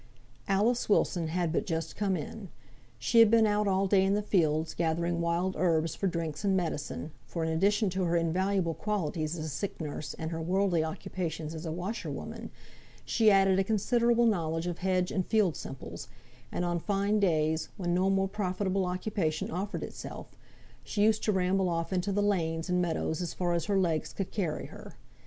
Alice 0.47 0.89
Wilson 0.89 1.27
had 1.27 1.53
but 1.53 1.67
just 1.67 1.95
come 1.95 2.17
in. 2.17 2.49
She 2.97 3.19
had 3.19 3.29
been 3.29 3.45
out 3.45 3.67
all 3.67 3.85
day 3.85 4.03
in 4.03 4.15
the 4.15 4.23
fields, 4.23 4.73
gathering 4.73 5.21
wild 5.21 5.55
herbs 5.55 5.93
for 5.93 6.07
drinks 6.07 6.43
and 6.43 6.57
medicine, 6.57 7.11
for 7.27 7.43
in 7.43 7.51
addition 7.51 7.91
to 7.91 8.05
her 8.05 8.15
invaluable 8.15 8.73
qualities 8.73 9.37
as 9.37 9.45
a 9.45 9.49
sick 9.49 9.79
nurse 9.79 10.15
and 10.15 10.31
her 10.31 10.41
worldly 10.41 10.83
occupation 10.83 11.45
as 11.45 11.67
a 11.67 11.71
washerwoman, 11.71 12.49
she 13.05 13.29
added 13.29 13.59
a 13.59 13.63
considerable 13.63 14.25
knowledge 14.25 14.65
of 14.65 14.79
hedge 14.79 15.11
and 15.11 15.27
field 15.27 15.55
simples; 15.55 16.07
and 16.51 16.65
on 16.65 16.79
fine 16.79 17.19
days, 17.19 17.69
when 17.77 17.93
no 17.93 18.09
more 18.09 18.27
profitable 18.27 18.87
occupation 18.87 19.51
offered 19.51 19.83
itself, 19.83 20.29
she 20.83 21.03
used 21.03 21.21
to 21.23 21.31
ramble 21.31 21.69
off 21.69 21.93
into 21.93 22.11
the 22.11 22.23
lanes 22.23 22.71
and 22.71 22.81
meadows 22.81 23.21
as 23.21 23.35
far 23.35 23.53
as 23.53 23.65
her 23.65 23.77
legs 23.77 24.13
could 24.13 24.31
carry 24.31 24.65
her. 24.65 24.95